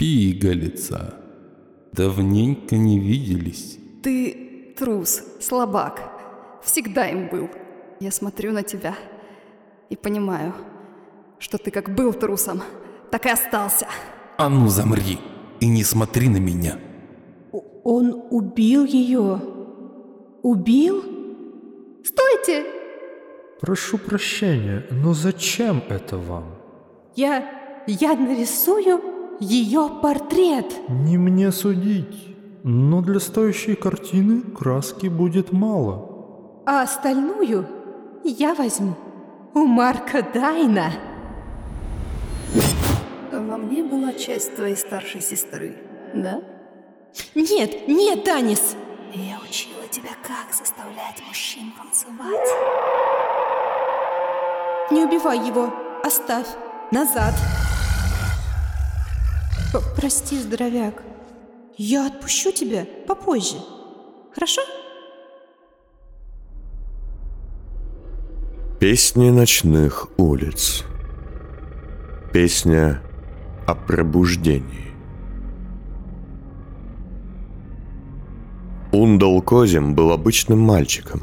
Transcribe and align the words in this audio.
Пигалица. 0.00 1.14
Давненько 1.92 2.74
не 2.74 2.98
виделись. 2.98 3.78
Ты 4.02 4.74
трус, 4.78 5.22
слабак. 5.40 6.60
Всегда 6.62 7.06
им 7.06 7.28
был. 7.28 7.50
Я 8.00 8.10
смотрю 8.10 8.52
на 8.52 8.62
тебя 8.62 8.94
и 9.90 9.96
понимаю, 9.96 10.54
что 11.38 11.58
ты 11.58 11.70
как 11.70 11.94
был 11.94 12.14
трусом, 12.14 12.62
так 13.10 13.26
и 13.26 13.28
остался. 13.28 13.88
А 14.38 14.48
ну 14.48 14.68
замри 14.68 15.18
и 15.60 15.68
не 15.68 15.84
смотри 15.84 16.30
на 16.30 16.38
меня. 16.38 16.78
Он 17.84 18.24
убил 18.30 18.86
ее? 18.86 19.38
Убил? 20.42 21.04
Стойте! 22.02 22.64
Прошу 23.60 23.98
прощения, 23.98 24.86
но 24.90 25.12
зачем 25.12 25.82
это 25.90 26.16
вам? 26.16 26.54
Я... 27.16 27.84
я 27.86 28.16
нарисую 28.16 29.09
ее 29.40 29.90
портрет. 30.02 30.66
Не 30.88 31.16
мне 31.16 31.50
судить, 31.50 32.36
но 32.62 33.00
для 33.00 33.18
стоящей 33.18 33.74
картины 33.74 34.42
краски 34.42 35.06
будет 35.08 35.50
мало. 35.52 36.62
А 36.66 36.82
остальную 36.82 37.66
я 38.22 38.54
возьму 38.54 38.94
у 39.54 39.60
Марка 39.60 40.22
Дайна. 40.22 40.92
Во 43.32 43.56
мне 43.56 43.82
была 43.82 44.12
часть 44.12 44.54
твоей 44.54 44.76
старшей 44.76 45.20
сестры, 45.20 45.76
да? 46.14 46.42
Нет, 47.34 47.88
нет, 47.88 48.24
Данис! 48.24 48.76
Я 49.12 49.38
учила 49.38 49.88
тебя, 49.90 50.10
как 50.22 50.54
заставлять 50.54 51.20
мужчин 51.26 51.72
танцевать. 51.76 52.48
Не 54.92 55.04
убивай 55.04 55.38
его, 55.38 55.72
оставь, 56.04 56.46
назад. 56.92 57.34
П 57.34 57.59
Прости, 60.00 60.38
здоровяк. 60.38 61.02
Я 61.76 62.06
отпущу 62.06 62.52
тебя 62.52 62.86
попозже. 63.06 63.56
Хорошо? 64.34 64.62
Песни 68.80 69.28
ночных 69.28 70.08
улиц. 70.16 70.84
Песня 72.32 73.02
о 73.66 73.74
пробуждении. 73.74 74.94
Ундал 78.92 79.42
Козим 79.42 79.94
был 79.94 80.12
обычным 80.12 80.60
мальчиком, 80.60 81.20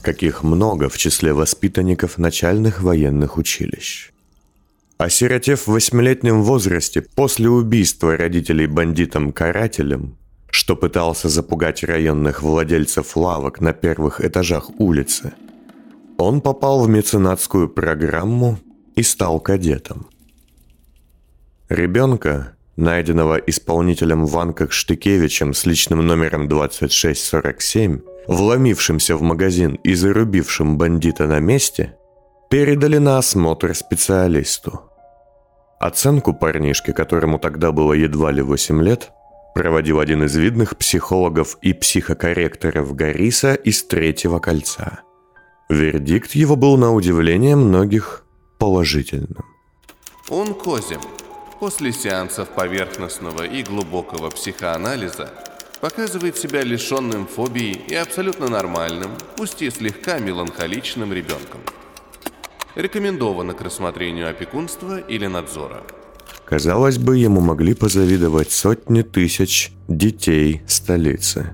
каких 0.00 0.42
много 0.42 0.88
в 0.88 0.96
числе 0.96 1.34
воспитанников 1.34 2.16
начальных 2.16 2.80
военных 2.80 3.36
училищ. 3.36 4.12
Осиротев 4.98 5.68
в 5.68 5.70
восьмилетнем 5.70 6.42
возрасте 6.42 7.02
после 7.02 7.48
убийства 7.48 8.16
родителей 8.16 8.66
бандитом-карателем, 8.66 10.18
что 10.50 10.74
пытался 10.74 11.28
запугать 11.28 11.84
районных 11.84 12.42
владельцев 12.42 13.16
лавок 13.16 13.60
на 13.60 13.72
первых 13.72 14.20
этажах 14.20 14.70
улицы, 14.80 15.34
он 16.18 16.40
попал 16.40 16.82
в 16.82 16.88
меценатскую 16.88 17.68
программу 17.68 18.58
и 18.96 19.04
стал 19.04 19.38
кадетом. 19.38 20.08
Ребенка, 21.68 22.56
найденного 22.74 23.36
исполнителем 23.36 24.26
Ванках 24.26 24.72
Штыкевичем 24.72 25.54
с 25.54 25.64
личным 25.64 26.04
номером 26.04 26.48
2647, 26.48 28.00
вломившимся 28.26 29.16
в 29.16 29.22
магазин 29.22 29.74
и 29.84 29.94
зарубившим 29.94 30.76
бандита 30.76 31.28
на 31.28 31.38
месте, 31.38 31.94
передали 32.50 32.98
на 32.98 33.18
осмотр 33.18 33.76
специалисту– 33.76 34.80
Оценку 35.78 36.34
парнишке, 36.34 36.92
которому 36.92 37.38
тогда 37.38 37.70
было 37.70 37.92
едва 37.92 38.32
ли 38.32 38.42
8 38.42 38.82
лет, 38.82 39.12
проводил 39.54 40.00
один 40.00 40.24
из 40.24 40.34
видных 40.34 40.76
психологов 40.76 41.56
и 41.62 41.72
психокорректоров 41.72 42.94
Гариса 42.96 43.54
из 43.54 43.84
Третьего 43.84 44.40
кольца. 44.40 45.00
Вердикт 45.68 46.32
его 46.32 46.56
был 46.56 46.76
на 46.76 46.92
удивление 46.92 47.54
многих 47.54 48.24
положительным. 48.58 49.44
Он 50.28 50.52
Козим. 50.52 51.00
После 51.60 51.92
сеансов 51.92 52.48
поверхностного 52.50 53.42
и 53.42 53.62
глубокого 53.62 54.30
психоанализа 54.30 55.30
показывает 55.80 56.36
себя 56.36 56.62
лишенным 56.62 57.26
фобии 57.26 57.72
и 57.88 57.94
абсолютно 57.94 58.48
нормальным, 58.48 59.12
пусть 59.36 59.62
и 59.62 59.70
слегка 59.70 60.18
меланхоличным 60.18 61.12
ребенком– 61.12 61.60
рекомендовано 62.78 63.54
к 63.54 63.60
рассмотрению 63.60 64.30
опекунства 64.30 64.98
или 64.98 65.26
надзора. 65.26 65.82
Казалось 66.44 66.98
бы, 66.98 67.18
ему 67.18 67.40
могли 67.40 67.74
позавидовать 67.74 68.52
сотни 68.52 69.02
тысяч 69.02 69.72
детей 69.88 70.62
столицы. 70.66 71.50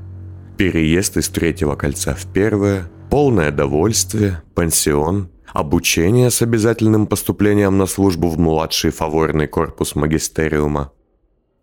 Переезд 0.57 1.17
из 1.17 1.29
третьего 1.31 1.75
кольца 1.75 2.15
в 2.15 2.27
первое, 2.33 2.91
полное 3.11 3.51
довольствие, 3.51 4.43
пансион, 4.55 5.31
обучение 5.53 6.31
с 6.31 6.43
обязательным 6.43 7.07
поступлением 7.07 7.79
на 7.79 7.87
службу 7.87 8.29
в 8.29 8.39
младший 8.39 8.91
фаворный 8.91 9.49
корпус 9.49 9.97
магистериума. 9.97 10.93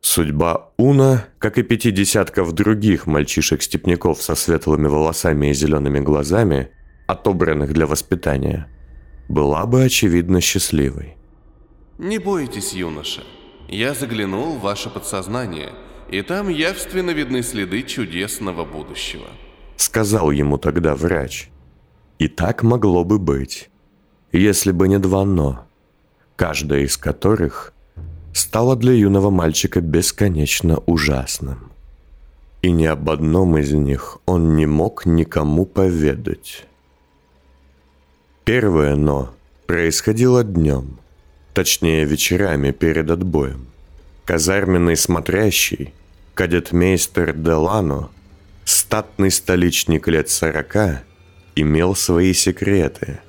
Судьба 0.02 0.72
Уна, 0.78 1.28
как 1.38 1.60
и 1.60 1.64
пяти 1.64 1.92
десятков 1.92 2.52
других 2.54 3.06
мальчишек-степняков 3.06 4.22
со 4.22 4.34
светлыми 4.34 4.88
волосами 4.88 5.52
и 5.52 5.54
зелеными 5.54 6.00
глазами, 6.00 6.72
отобранных 7.08 7.72
для 7.72 7.86
воспитания– 7.86 8.68
была 9.32 9.66
бы, 9.66 9.84
очевидно, 9.84 10.42
счастливой. 10.42 11.18
Не 11.98 12.20
бойтесь, 12.20 12.74
юноша. 12.74 13.24
Я 13.68 13.94
заглянул 13.94 14.58
в 14.58 14.62
ваше 14.62 14.90
подсознание, 14.90 15.70
и 16.10 16.22
там 16.22 16.50
явственно 16.50 17.12
видны 17.12 17.42
следы 17.42 17.84
чудесного 17.84 18.66
будущего. 18.66 19.28
Сказал 19.78 20.32
ему 20.32 20.58
тогда 20.58 20.96
врач. 20.96 21.50
И 22.20 22.28
так 22.28 22.64
могло 22.64 23.04
бы 23.04 23.18
быть, 23.18 23.70
если 24.32 24.72
бы 24.72 24.88
не 24.88 25.00
два 25.00 25.26
«но», 25.26 25.66
каждое 26.36 26.82
из 26.82 26.98
которых 26.98 27.74
стало 28.34 28.76
для 28.76 28.94
юного 28.94 29.30
мальчика 29.30 29.82
бесконечно 29.82 30.78
ужасным. 30.86 31.72
И 32.62 32.72
ни 32.72 32.86
об 32.86 33.10
одном 33.10 33.58
из 33.58 33.72
них 33.72 34.20
он 34.26 34.56
не 34.56 34.66
мог 34.66 35.06
никому 35.06 35.66
поведать. 35.66 36.68
Первое 38.44 38.96
«но» 38.96 39.34
происходило 39.68 40.44
днем, 40.44 41.00
точнее 41.54 42.06
вечерами 42.06 42.72
перед 42.72 43.10
отбоем. 43.12 43.68
Казарменный 44.26 44.98
смотрящий, 44.98 45.94
кадетмейстер 46.34 47.34
Делано, 47.34 48.10
статный 48.66 49.30
столичник 49.30 50.08
лет 50.08 50.30
сорока, 50.30 51.04
имел 51.56 51.96
свои 51.96 52.34
секреты. 52.34 53.20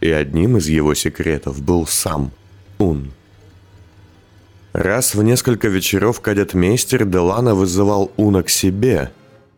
И 0.00 0.10
одним 0.10 0.56
из 0.56 0.68
его 0.68 0.94
секретов 0.94 1.60
был 1.60 1.86
сам 1.86 2.32
Ун. 2.78 3.12
Раз 4.72 5.14
в 5.14 5.22
несколько 5.22 5.68
вечеров 5.68 6.20
кадетмейстер 6.20 7.04
Делано 7.04 7.54
вызывал 7.54 8.12
Уна 8.16 8.42
к 8.42 8.50
себе, 8.50 9.10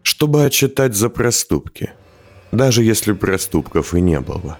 чтобы 0.02 0.44
отчитать 0.44 0.94
за 0.94 1.08
проступки, 1.08 1.92
даже 2.54 2.82
если 2.82 3.12
проступков 3.12 3.94
и 3.94 4.00
не 4.00 4.20
было 4.20 4.58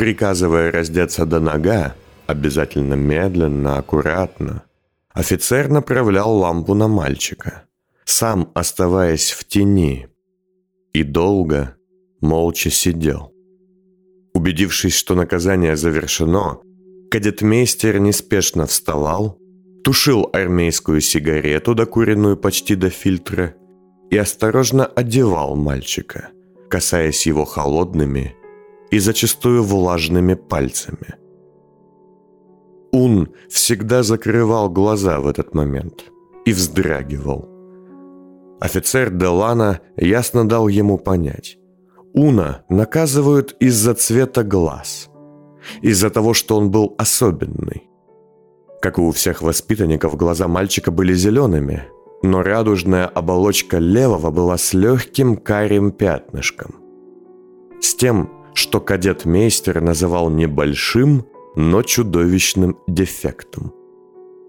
приказывая 0.00 0.72
раздеться 0.72 1.26
до 1.26 1.40
нога, 1.40 1.94
обязательно 2.26 2.94
медленно, 2.94 3.76
аккуратно, 3.76 4.62
офицер 5.12 5.68
направлял 5.68 6.32
лампу 6.38 6.72
на 6.72 6.88
мальчика, 6.88 7.64
сам 8.06 8.50
оставаясь 8.54 9.30
в 9.30 9.44
тени, 9.44 10.08
и 10.94 11.02
долго, 11.02 11.76
молча 12.22 12.70
сидел. 12.70 13.34
Убедившись, 14.32 14.94
что 14.94 15.14
наказание 15.14 15.76
завершено, 15.76 16.60
кадетмейстер 17.10 17.98
неспешно 17.98 18.64
вставал, 18.64 19.38
тушил 19.84 20.30
армейскую 20.32 21.02
сигарету, 21.02 21.74
докуренную 21.74 22.38
почти 22.38 22.74
до 22.74 22.88
фильтра, 22.88 23.54
и 24.10 24.16
осторожно 24.16 24.86
одевал 24.86 25.56
мальчика, 25.56 26.30
касаясь 26.70 27.26
его 27.26 27.44
холодными, 27.44 28.36
и 28.90 28.98
зачастую 28.98 29.62
влажными 29.62 30.34
пальцами. 30.34 31.14
Ун 32.92 33.28
всегда 33.48 34.02
закрывал 34.02 34.68
глаза 34.70 35.20
в 35.20 35.26
этот 35.26 35.54
момент 35.54 36.04
и 36.44 36.52
вздрагивал. 36.52 37.48
Офицер 38.60 39.10
Делана 39.10 39.80
ясно 39.96 40.48
дал 40.48 40.68
ему 40.68 40.98
понять. 40.98 41.56
Уна 42.12 42.64
наказывают 42.68 43.56
из-за 43.60 43.94
цвета 43.94 44.42
глаз, 44.42 45.08
из-за 45.82 46.10
того, 46.10 46.34
что 46.34 46.56
он 46.56 46.70
был 46.70 46.94
особенный. 46.98 47.88
Как 48.82 48.98
и 48.98 49.00
у 49.00 49.12
всех 49.12 49.42
воспитанников, 49.42 50.16
глаза 50.16 50.48
мальчика 50.48 50.90
были 50.90 51.14
зелеными, 51.14 51.84
но 52.22 52.42
радужная 52.42 53.06
оболочка 53.06 53.78
левого 53.78 54.30
была 54.30 54.56
с 54.58 54.74
легким 54.74 55.36
карим 55.36 55.90
пятнышком. 55.90 56.76
С 57.80 57.94
тем, 57.94 58.30
что 58.54 58.80
кадет-мейстер 58.80 59.80
называл 59.80 60.30
небольшим, 60.30 61.24
но 61.56 61.82
чудовищным 61.82 62.78
дефектом. 62.86 63.72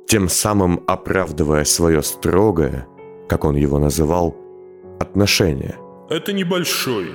тем 0.08 0.28
самым 0.28 0.84
оправдывая 0.88 1.64
свое 1.64 2.04
строгое, 2.04 2.86
как 3.30 3.46
он 3.46 3.56
его 3.56 3.80
называл, 3.80 4.36
отношение. 5.00 5.78
Это 6.10 6.34
небольшой, 6.34 7.08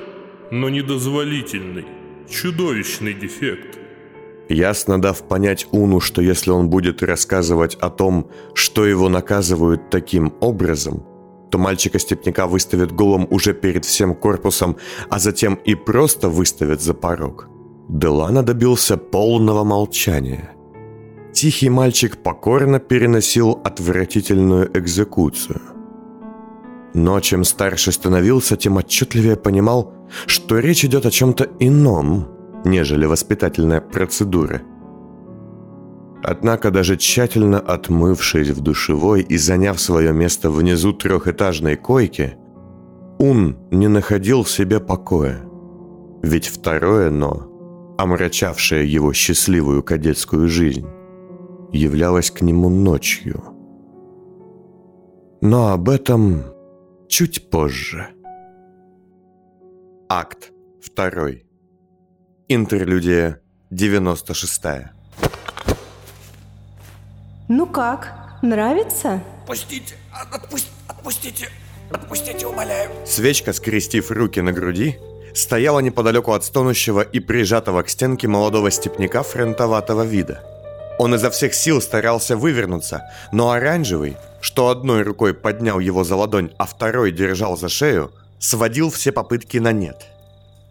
но 0.50 0.70
недозволительный, 0.70 1.85
чудовищный 2.26 3.12
дефект. 3.12 3.79
Ясно 4.48 5.00
дав 5.00 5.22
понять 5.22 5.66
Уну, 5.72 6.00
что 6.00 6.22
если 6.22 6.50
он 6.52 6.69
будет 6.69 7.02
рассказывать 7.02 7.75
о 7.81 7.90
том, 7.90 8.31
что 8.54 8.87
его 8.87 9.08
наказывают 9.08 9.90
таким 9.90 10.32
образом, 10.40 11.02
то 11.50 11.58
мальчика-степняка 11.58 12.46
выставят 12.46 12.93
голым 12.93 13.26
уже 13.31 13.54
перед 13.54 13.84
всем 13.84 14.14
корпусом, 14.14 14.76
а 15.10 15.19
затем 15.19 15.54
и 15.54 15.75
просто 15.75 16.28
выставят 16.28 16.81
за 16.81 16.94
порог. 16.94 17.48
Делана 17.88 18.43
добился 18.43 18.96
полного 18.96 19.64
молчания. 19.64 20.50
Тихий 21.32 21.70
мальчик 21.70 22.16
покорно 22.16 22.78
переносил 22.78 23.60
отвратительную 23.64 24.70
экзекуцию. 24.75 25.60
Но 26.94 27.20
чем 27.20 27.44
старше 27.44 27.93
становился, 27.93 28.56
тем 28.56 28.78
отчетливее 28.78 29.37
понимал, 29.37 29.93
что 30.26 30.58
речь 30.58 30.84
идет 30.84 31.04
о 31.04 31.10
чем-то 31.10 31.48
ином, 31.58 32.35
нежели 32.66 33.06
воспитательная 33.06 33.80
процедура. 33.80 34.60
Однако 36.22 36.70
даже 36.70 36.96
тщательно 36.96 37.60
отмывшись 37.60 38.50
в 38.50 38.60
душевой 38.60 39.22
и 39.22 39.36
заняв 39.36 39.80
свое 39.80 40.12
место 40.12 40.50
внизу 40.50 40.92
трехэтажной 40.92 41.76
койки, 41.76 42.36
Ун 43.18 43.56
не 43.70 43.88
находил 43.88 44.42
в 44.42 44.50
себе 44.50 44.80
покоя. 44.80 45.42
Ведь 46.22 46.48
второе 46.48 47.10
«но», 47.10 47.94
омрачавшее 47.96 48.92
его 48.92 49.12
счастливую 49.12 49.82
кадетскую 49.82 50.48
жизнь, 50.48 50.86
являлось 51.72 52.30
к 52.30 52.42
нему 52.42 52.69
ночью. 52.69 53.42
Но 55.40 55.72
об 55.72 55.88
этом 55.88 56.42
чуть 57.08 57.48
позже. 57.48 58.08
Акт 60.08 60.52
второй. 60.82 61.45
Интерлюдия 62.48 63.40
96. 63.70 64.62
Ну 67.48 67.66
как, 67.66 68.38
нравится? 68.40 69.20
Пустите, 69.48 69.96
отпусть, 70.32 70.69
отпустите, 70.87 71.48
отпустите, 71.90 72.46
умоляю. 72.46 72.90
Свечка, 73.04 73.52
скрестив 73.52 74.12
руки 74.12 74.40
на 74.40 74.52
груди, 74.52 74.96
стояла 75.34 75.81
неподалеку 75.81 76.34
от 76.34 76.44
стонущего 76.44 77.00
и 77.00 77.19
прижатого 77.19 77.82
к 77.82 77.88
стенке 77.88 78.28
молодого 78.28 78.70
степняка 78.70 79.25
фронтоватого 79.25 80.04
вида. 80.04 80.40
Он 81.00 81.16
изо 81.16 81.31
всех 81.31 81.52
сил 81.52 81.81
старался 81.81 82.37
вывернуться, 82.37 83.10
но 83.32 83.50
оранжевый, 83.50 84.16
что 84.40 84.69
одной 84.69 85.02
рукой 85.02 85.34
поднял 85.34 85.81
его 85.81 86.04
за 86.04 86.14
ладонь, 86.14 86.52
а 86.58 86.66
второй 86.66 87.10
держал 87.10 87.56
за 87.56 87.69
шею, 87.69 88.12
сводил 88.38 88.93
все 88.93 89.10
попытки 89.10 89.58
на 89.58 89.72
нет. 89.72 90.06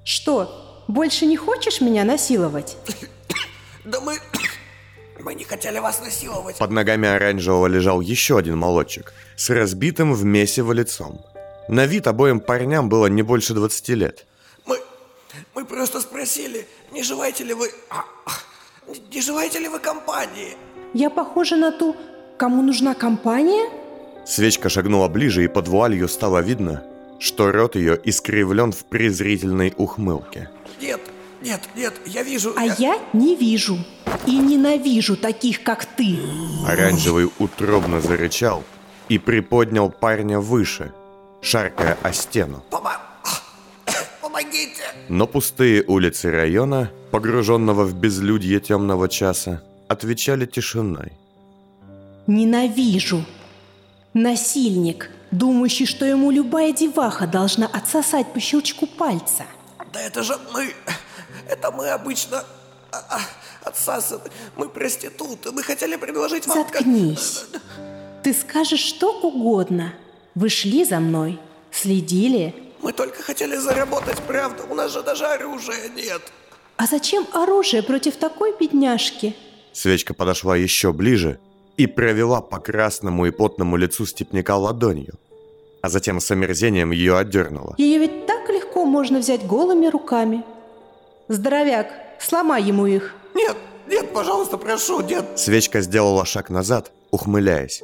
Что, 0.06 0.65
больше 0.88 1.26
не 1.26 1.38
хочешь 1.38 1.82
меня 1.82 2.04
насиловать? 2.04 2.78
Да 3.86 4.00
мы... 4.00 4.18
Мы 5.20 5.36
не 5.36 5.44
хотели 5.44 5.80
вас 5.80 6.02
насиловать. 6.02 6.58
Под 6.58 6.72
ногами 6.72 7.08
оранжевого 7.08 7.68
лежал 7.68 8.02
еще 8.02 8.38
один 8.38 8.58
молодчик 8.58 9.14
с 9.36 9.50
разбитым 9.50 10.14
в 10.14 10.24
месиво 10.24 10.72
лицом. 10.72 11.22
На 11.68 11.86
вид 11.86 12.08
обоим 12.08 12.40
парням 12.40 12.90
было 12.90 13.08
не 13.08 13.22
больше 13.22 13.54
20 13.54 13.90
лет. 13.90 14.26
Мы... 14.66 14.80
Мы 15.54 15.66
просто 15.66 16.02
спросили, 16.02 16.68
не 16.92 17.04
желаете 17.04 17.44
ли 17.44 17.54
вы... 17.54 17.72
а, 17.90 18.06
Не 19.12 19.22
желаете 19.22 19.60
ли 19.60 19.68
вы 19.68 19.80
компании? 19.80 20.58
Я 20.94 21.10
похожа 21.10 21.56
на 21.56 21.72
ту, 21.72 21.96
кому 22.38 22.62
нужна 22.62 22.94
компания? 22.94 23.70
Свечка 24.26 24.70
шагнула 24.70 25.08
ближе, 25.08 25.44
и 25.44 25.48
под 25.48 25.68
вуалью 25.68 26.08
стало 26.08 26.40
видно, 26.40 26.84
что 27.20 27.52
рот 27.52 27.76
ее 27.76 28.00
искривлен 28.04 28.72
в 28.72 28.86
презрительной 28.86 29.74
ухмылке. 29.78 30.50
Нет, 30.82 31.02
нет, 31.42 31.62
нет, 31.76 31.94
я 32.06 32.24
вижу... 32.24 32.54
А 32.58 32.66
я 32.66 33.00
не 33.14 33.36
вижу. 33.36 33.78
И 34.26 34.38
ненавижу 34.38 35.16
таких, 35.16 35.64
как 35.64 35.86
ты. 35.86 36.18
Оранжевый 36.68 37.30
утробно 37.40 38.02
зарычал 38.02 38.64
и 39.10 39.18
приподнял 39.18 39.90
парня 39.90 40.40
выше, 40.40 40.92
шаркая 41.42 41.98
о 42.02 42.12
стену. 42.14 42.64
Пома... 42.70 43.00
Помогите! 44.22 44.84
Но 45.10 45.28
пустые 45.28 45.84
улицы 45.86 46.32
района, 46.32 46.92
погруженного 47.12 47.84
в 47.84 47.94
безлюдье 47.94 48.60
темного 48.60 49.08
часа, 49.08 49.62
отвечали 49.88 50.46
тишиной. 50.46 51.14
Ненавижу. 52.28 53.24
Насильник, 54.14 55.12
думающий, 55.32 55.86
что 55.86 56.06
ему 56.06 56.32
любая 56.32 56.72
деваха 56.72 57.28
должна 57.28 57.68
отсосать 57.68 58.34
по 58.34 58.40
щелчку 58.40 58.88
пальца. 58.88 59.44
Да 59.96 60.02
это 60.02 60.24
же 60.24 60.38
мы... 60.54 60.74
Это 61.48 61.72
мы 61.72 61.88
обычно... 61.90 62.44
а, 62.92 62.98
а, 63.10 63.20
Отсасываем. 63.64 64.30
Мы 64.58 64.68
проституты. 64.68 65.54
Мы 65.54 65.64
хотели 65.64 65.96
предложить 65.96 66.48
вам... 66.48 66.58
Заткнись. 66.58 67.46
Ты 68.22 68.34
скажешь 68.34 68.82
что 68.82 69.22
угодно. 69.22 69.94
Вы 70.36 70.50
шли 70.50 70.84
за 70.84 71.00
мной, 71.00 71.40
следили. 71.72 72.54
Мы 72.82 72.92
только 72.92 73.24
хотели 73.24 73.56
заработать, 73.56 74.18
правда? 74.28 74.64
У 74.70 74.76
нас 74.76 74.92
же 74.92 75.02
даже 75.02 75.26
оружия 75.28 75.88
нет. 75.96 76.22
А 76.76 76.88
зачем 76.88 77.26
оружие 77.32 77.82
против 77.82 78.18
такой 78.18 78.54
бедняжки? 78.60 79.34
Свечка 79.72 80.14
подошла 80.14 80.58
еще 80.58 80.92
ближе 80.92 81.40
и 81.78 81.88
провела 81.88 82.42
по 82.42 82.60
красному 82.60 83.28
и 83.28 83.32
потному 83.32 83.78
лицу 83.78 84.06
степняка 84.06 84.58
ладонью, 84.58 85.14
а 85.82 85.88
затем 85.88 86.20
с 86.20 86.30
омерзением 86.32 86.92
ее 86.92 87.18
отдернула. 87.18 87.76
Ее 87.78 88.00
ведь 88.00 88.26
так 88.26 88.35
легко 88.76 88.86
можно 88.86 89.20
взять 89.20 89.48
голыми 89.48 89.88
руками. 89.88 90.44
Здоровяк, 91.30 91.88
сломай 92.20 92.64
ему 92.64 92.86
их. 92.86 93.16
Нет, 93.34 93.56
нет, 93.88 94.14
пожалуйста, 94.14 94.58
прошу, 94.58 95.02
нет. 95.02 95.26
Свечка 95.36 95.82
сделала 95.82 96.26
шаг 96.26 96.50
назад, 96.50 96.92
ухмыляясь. 97.12 97.84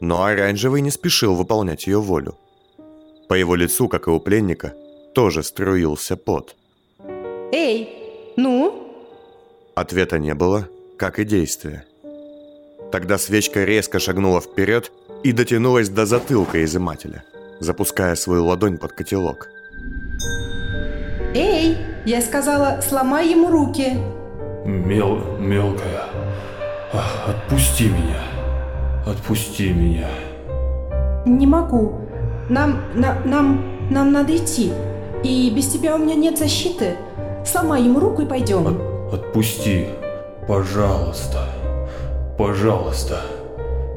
Но 0.00 0.24
оранжевый 0.24 0.80
не 0.80 0.90
спешил 0.90 1.34
выполнять 1.34 1.86
ее 1.86 2.00
волю. 2.00 2.34
По 3.28 3.34
его 3.34 3.56
лицу, 3.56 3.88
как 3.88 4.08
и 4.08 4.10
у 4.10 4.20
пленника, 4.20 4.74
тоже 5.14 5.42
струился 5.42 6.16
пот. 6.16 6.56
Эй, 7.52 8.32
ну? 8.36 8.72
Ответа 9.74 10.18
не 10.18 10.34
было, 10.34 10.68
как 10.98 11.18
и 11.18 11.24
действия. 11.24 11.84
Тогда 12.90 13.18
свечка 13.18 13.64
резко 13.64 13.98
шагнула 13.98 14.40
вперед 14.40 14.92
и 15.24 15.32
дотянулась 15.32 15.88
до 15.88 16.06
затылка 16.06 16.64
изымателя, 16.64 17.24
запуская 17.60 18.14
свою 18.16 18.46
ладонь 18.46 18.78
под 18.78 18.92
котелок. 18.92 19.48
Эй, 21.38 21.76
я 22.06 22.22
сказала, 22.22 22.80
сломай 22.80 23.28
ему 23.28 23.50
руки. 23.50 23.98
Мел... 24.64 25.18
мелкая. 25.38 26.04
Ах, 26.94 27.28
Отпусти 27.28 27.88
меня. 27.90 28.22
Отпусти 29.06 29.70
меня. 29.70 30.08
Не 31.26 31.46
могу. 31.46 31.92
Нам, 32.48 32.80
на- 32.94 33.18
нам, 33.26 33.62
нам 33.90 34.12
надо 34.12 34.34
идти. 34.34 34.72
И 35.22 35.52
без 35.54 35.66
тебя 35.68 35.96
у 35.96 35.98
меня 35.98 36.14
нет 36.14 36.38
защиты. 36.38 36.96
Сломай 37.44 37.82
ему 37.82 38.00
руку 38.00 38.22
и 38.22 38.26
пойдем. 38.26 38.66
От- 38.66 39.12
Отпусти. 39.14 39.88
Пожалуйста. 40.48 41.40
Пожалуйста. 42.38 43.20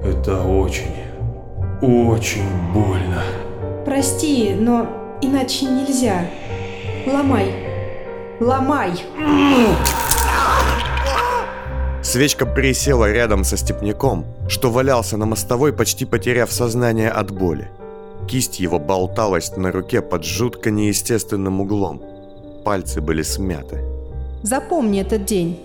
Это 0.03 0.41
очень, 0.43 0.93
очень 1.81 2.43
больно. 2.74 3.22
Прости, 3.86 4.53
но 4.60 4.88
иначе 5.22 5.67
нельзя. 5.67 6.25
Ломай. 7.13 7.53
Ломай. 8.39 8.91
Свечка 12.03 12.45
присела 12.45 13.11
рядом 13.11 13.43
со 13.43 13.57
степняком, 13.57 14.25
что 14.47 14.69
валялся 14.69 15.17
на 15.17 15.25
мостовой, 15.25 15.73
почти 15.73 16.05
потеряв 16.05 16.51
сознание 16.51 17.09
от 17.09 17.31
боли. 17.31 17.69
Кисть 18.27 18.59
его 18.59 18.79
болталась 18.79 19.55
на 19.57 19.71
руке 19.71 20.01
под 20.01 20.23
жутко 20.23 20.69
неестественным 20.69 21.61
углом. 21.61 22.01
Пальцы 22.63 23.01
были 23.01 23.23
смяты. 23.23 23.83
Запомни 24.43 25.01
этот 25.01 25.25
день. 25.25 25.59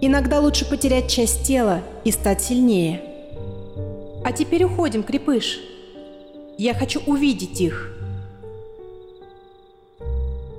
Иногда 0.00 0.40
лучше 0.40 0.68
потерять 0.68 1.08
часть 1.08 1.44
тела 1.44 1.80
и 2.04 2.10
стать 2.10 2.42
сильнее. 2.42 3.00
А 4.24 4.32
теперь 4.32 4.64
уходим, 4.64 5.02
крепыш. 5.02 5.58
Я 6.58 6.74
хочу 6.74 7.00
увидеть 7.06 7.60
их. 7.60 7.92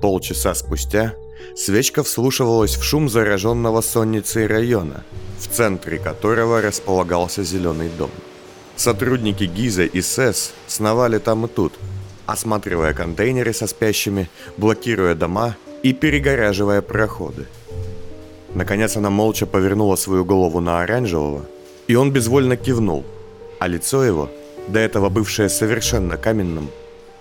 Полчаса 0.03 0.53
спустя 0.53 1.15
свечка 1.55 2.03
вслушивалась 2.03 2.75
в 2.75 2.83
шум 2.83 3.07
зараженного 3.07 3.79
сонницей 3.79 4.47
района, 4.47 5.05
в 5.39 5.47
центре 5.47 5.97
которого 5.97 6.61
располагался 6.61 7.41
зеленый 7.43 7.87
дом. 7.87 8.09
Сотрудники 8.75 9.45
ГИЗа 9.45 9.83
и 9.83 10.01
СЭС 10.01 10.51
сновали 10.67 11.19
там 11.19 11.45
и 11.45 11.47
тут, 11.47 11.79
осматривая 12.25 12.93
контейнеры 12.93 13.53
со 13.53 13.65
спящими, 13.65 14.29
блокируя 14.57 15.15
дома 15.15 15.55
и 15.83 15.93
перегораживая 15.93 16.81
проходы. 16.81 17.45
Наконец 18.53 18.97
она 18.97 19.09
молча 19.09 19.45
повернула 19.45 19.95
свою 19.95 20.25
голову 20.25 20.59
на 20.59 20.81
оранжевого 20.81 21.45
И 21.87 21.95
он 21.95 22.11
безвольно 22.11 22.57
кивнул, 22.57 23.05
а 23.57 23.67
лицо 23.69 24.03
его, 24.03 24.29
до 24.67 24.79
этого 24.79 25.07
бывшее 25.07 25.47
совершенно 25.47 26.17
каменным, 26.17 26.69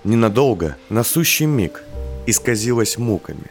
ненадолго, 0.02 0.74
на 0.88 1.04
сущий 1.04 1.46
миг, 1.46 1.84
исказилось 2.26 2.98
муками. 2.98 3.50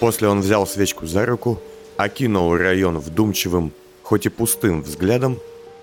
После 0.00 0.28
он 0.28 0.40
взял 0.40 0.66
свечку 0.66 1.06
за 1.06 1.26
руку, 1.26 1.60
окинул 1.96 2.56
район 2.56 2.98
вдумчивым, 2.98 3.72
хоть 4.02 4.26
и 4.26 4.28
пустым 4.28 4.82
взглядом, 4.82 5.38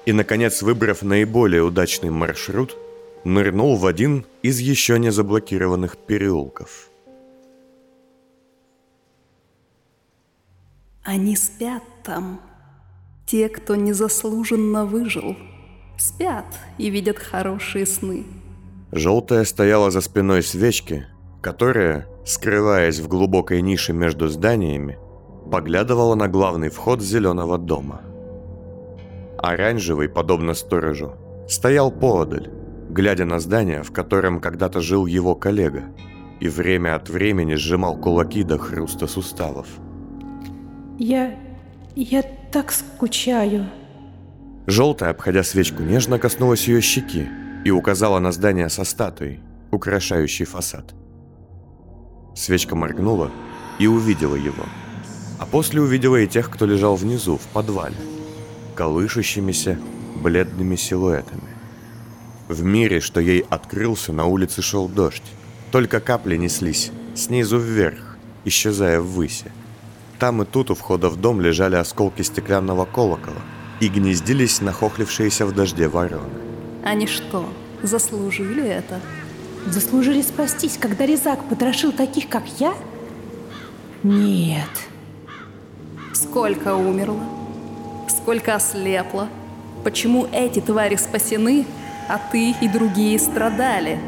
и, 0.06 0.14
наконец, 0.14 0.62
выбрав 0.62 1.02
наиболее 1.02 1.64
удачный 1.64 2.10
маршрут, 2.10 2.78
нырнул 3.24 3.76
в 3.76 3.86
один 3.86 4.26
из 4.42 4.60
еще 4.60 5.00
не 5.00 5.12
заблокированных 5.12 5.98
переулков. 5.98 6.90
Они 11.04 11.36
спят 11.36 11.84
там. 12.04 12.42
Те, 13.26 13.50
кто 13.50 13.76
незаслуженно 13.76 14.86
выжил. 14.86 15.36
Спят 15.98 16.46
и 16.78 16.90
видят 16.90 17.18
хорошие 17.18 17.86
сны. 17.86 18.26
Желтая 18.92 19.46
стояла 19.46 19.90
за 19.90 20.02
спиной 20.02 20.44
свечки, 20.44 21.08
которая, 21.42 22.08
скрываясь 22.26 23.00
в 23.00 23.08
глубокой 23.08 23.62
нише 23.62 23.94
между 23.94 24.28
зданиями, 24.28 24.98
поглядывала 25.52 26.16
на 26.16 26.28
главный 26.28 26.70
вход 26.70 27.02
зеленого 27.02 27.58
дома. 27.58 28.02
Оранжевый, 29.38 30.08
подобно 30.08 30.54
сторожу, 30.54 31.14
стоял 31.48 31.92
поодаль, 31.92 32.50
глядя 32.90 33.26
на 33.26 33.40
здание, 33.40 33.84
в 33.84 33.92
котором 33.92 34.40
когда-то 34.40 34.82
жил 34.82 35.06
его 35.06 35.36
коллега, 35.36 35.84
и 36.40 36.48
время 36.48 36.96
от 36.96 37.10
времени 37.10 37.56
сжимал 37.56 37.98
кулаки 37.98 38.44
до 38.44 38.58
хруста 38.58 39.08
суставов. 39.08 39.68
Я... 40.98 41.36
я 41.96 42.24
так 42.52 42.72
скучаю. 42.72 43.66
Желтая, 44.68 45.12
обходя 45.12 45.44
свечку, 45.44 45.84
нежно 45.84 46.20
коснулась 46.20 46.68
ее 46.68 46.82
щеки 46.82 47.28
и 47.66 47.72
указала 47.72 48.20
на 48.20 48.32
здание 48.32 48.70
со 48.70 48.84
статуей, 48.84 49.40
украшающей 49.72 50.46
фасад. 50.46 50.94
Свечка 52.36 52.76
моргнула 52.76 53.32
и 53.80 53.88
увидела 53.88 54.36
его. 54.36 54.66
А 55.40 55.46
после 55.46 55.82
увидела 55.82 56.18
и 56.18 56.28
тех, 56.28 56.50
кто 56.50 56.66
лежал 56.66 56.96
внизу, 56.96 57.38
в 57.38 57.48
подвале, 57.48 57.96
колышущимися, 58.76 59.80
бледными 60.16 60.76
силуэтами. 60.76 61.56
В 62.48 62.64
мире, 62.64 63.00
что 63.00 63.20
ей 63.20 63.46
открылся, 63.50 64.14
на 64.14 64.26
улице 64.26 64.62
шел 64.62 64.88
дождь. 64.88 65.24
Только 65.72 66.00
капли 66.00 66.38
неслись, 66.38 66.92
снизу 67.16 67.58
вверх, 67.58 68.18
исчезая 68.46 69.02
ввысь. 69.02 69.44
Там 70.20 70.42
и 70.44 70.46
тут 70.46 70.70
у 70.70 70.76
входа 70.76 71.10
в 71.10 71.16
дом 71.16 71.42
лежали 71.42 71.76
осколки 71.76 72.22
стеклянного 72.22 72.86
колокола 72.86 73.42
и 73.80 73.88
гнездились 73.88 74.62
нахохлившиеся 74.62 75.46
в 75.46 75.54
дожде 75.54 75.88
вороны. 75.88 76.30
Они 76.84 77.08
что, 77.08 77.50
заслужили 77.82 78.64
это? 78.64 79.00
Заслужили 79.68 80.22
спастись, 80.22 80.78
когда 80.80 81.06
Резак 81.06 81.44
потрошил 81.46 81.92
таких, 81.92 82.28
как 82.28 82.44
я? 82.60 82.74
Нет. 84.04 84.70
Сколько 86.14 86.76
умерло? 86.76 87.24
Сколько 88.10 88.56
ослепло? 88.56 89.28
Почему 89.84 90.28
эти 90.32 90.60
твари 90.60 90.96
спасены, 90.96 91.66
а 92.10 92.20
ты 92.32 92.52
и 92.52 92.68
другие 92.68 93.18
страдали? 93.20 94.00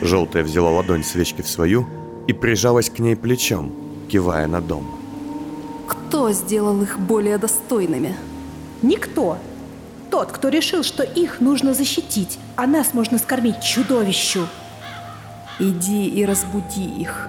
Желтая 0.00 0.42
взяла 0.42 0.70
ладонь 0.70 1.04
свечки 1.04 1.42
в 1.42 1.48
свою 1.48 1.86
и 2.26 2.32
прижалась 2.32 2.90
к 2.90 2.98
ней 2.98 3.16
плечом, 3.16 3.72
кивая 4.08 4.46
на 4.46 4.60
дом. 4.60 4.86
Кто 5.86 6.32
сделал 6.32 6.80
их 6.82 6.98
более 6.98 7.38
достойными? 7.38 8.16
Никто. 8.82 9.38
Тот, 10.10 10.30
кто 10.32 10.48
решил, 10.48 10.82
что 10.82 11.02
их 11.02 11.40
нужно 11.40 11.74
защитить, 11.74 12.38
а 12.56 12.66
нас 12.66 12.94
можно 12.94 13.18
скормить 13.18 13.62
чудовищу. 13.62 14.46
Иди 15.58 16.08
и 16.08 16.24
разбуди 16.24 16.84
их. 16.84 17.28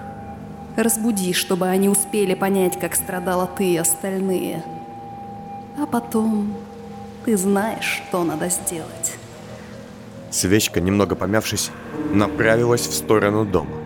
Разбуди, 0.76 1.34
чтобы 1.34 1.68
они 1.68 1.90
успели 1.90 2.34
понять, 2.34 2.80
как 2.80 2.96
страдала 2.96 3.48
ты 3.48 3.74
и 3.74 3.78
остальные. 3.78 4.64
А 5.78 5.86
потом 5.86 6.56
ты 7.26 7.38
знаешь, 7.38 8.02
что 8.08 8.24
надо 8.24 8.50
сделать. 8.50 9.14
Свечка, 10.32 10.82
немного 10.82 11.16
помявшись, 11.16 11.70
направилась 12.12 12.88
в 12.88 12.94
сторону 12.94 13.46
дома. 13.46 13.78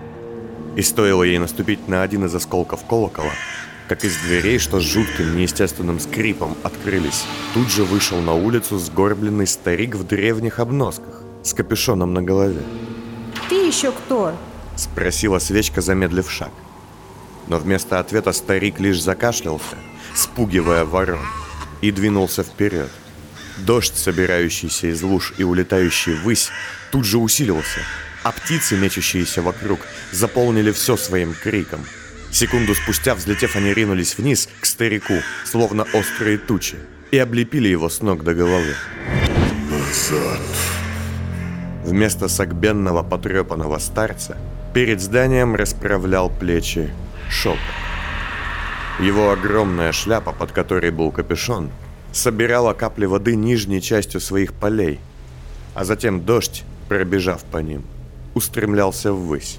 И 0.76 0.82
стоило 0.82 1.24
ей 1.24 1.40
наступить 1.40 1.88
на 1.88 2.04
один 2.04 2.26
из 2.26 2.36
осколков 2.36 2.86
колокола, 2.86 3.32
как 3.90 4.06
из 4.06 4.16
дверей, 4.18 4.60
что 4.60 4.80
с 4.80 4.84
жутким 4.84 5.36
неестественным 5.36 6.00
скрипом 6.00 6.56
открылись, 6.64 7.26
тут 7.54 7.70
же 7.70 7.84
вышел 7.84 8.20
на 8.22 8.34
улицу 8.34 8.78
сгорбленный 8.78 9.48
старик 9.48 9.96
в 9.96 10.06
древних 10.06 10.60
обносках 10.60 11.24
с 11.44 11.54
капюшоном 11.54 12.14
на 12.14 12.22
голове. 12.22 12.62
Ты 13.50 13.56
еще 13.56 13.92
кто? 13.92 14.38
Спросила 14.76 15.40
свечка, 15.40 15.82
замедлив 15.82 16.30
шаг. 16.30 16.52
Но 17.48 17.58
вместо 17.58 18.00
ответа 18.00 18.34
старик 18.34 18.80
лишь 18.80 19.02
закашлялся, 19.02 19.78
спугивая 20.14 20.84
ворон, 20.84 21.26
и 21.82 21.92
двинулся 21.92 22.44
вперед. 22.44 22.90
Дождь, 23.58 23.96
собирающийся 23.96 24.88
из 24.88 25.02
луж 25.02 25.34
и 25.38 25.44
улетающий 25.44 26.14
ввысь, 26.14 26.50
тут 26.92 27.06
же 27.06 27.18
усилился, 27.18 27.80
а 28.24 28.32
птицы, 28.32 28.76
мечущиеся 28.76 29.42
вокруг, 29.42 29.80
заполнили 30.12 30.72
все 30.72 30.98
своим 30.98 31.34
криком. 31.34 31.86
Секунду 32.32 32.76
спустя, 32.76 33.16
взлетев, 33.16 33.56
они 33.56 33.74
ринулись 33.74 34.18
вниз 34.18 34.50
к 34.60 34.66
старику, 34.66 35.22
словно 35.46 35.88
острые 35.94 36.38
тучи, 36.38 36.76
и 37.12 37.18
облепили 37.18 37.70
его 37.70 37.90
с 37.90 38.02
ног 38.02 38.24
до 38.24 38.34
головы. 38.34 38.76
Назад. 39.72 40.42
Вместо 41.88 42.28
согбенного 42.28 43.02
потрепанного 43.02 43.78
старца 43.78 44.36
перед 44.74 45.00
зданием 45.00 45.56
расправлял 45.56 46.30
плечи 46.30 46.94
шепот. 47.30 47.60
Его 49.00 49.32
огромная 49.32 49.94
шляпа, 49.94 50.34
под 50.34 50.52
которой 50.52 50.92
был 50.92 51.12
капюшон, 51.12 51.70
собирала 52.12 52.74
капли 52.74 53.06
воды 53.06 53.38
нижней 53.38 53.82
частью 53.82 54.20
своих 54.20 54.52
полей, 54.52 55.00
а 55.76 55.86
затем 55.86 56.26
дождь, 56.26 56.66
пробежав 56.90 57.46
по 57.46 57.60
ним, 57.60 57.86
устремлялся 58.34 59.14
ввысь. 59.14 59.58